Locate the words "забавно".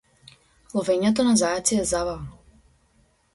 1.91-2.41